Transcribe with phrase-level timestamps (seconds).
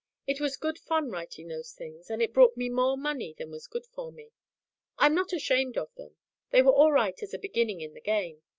[0.25, 3.67] It was good fun writing those things, and it brought me more money than was
[3.67, 4.31] good for me.
[4.97, 6.15] I'm not ashamed of them;
[6.49, 8.41] they were all right as a beginning in the game.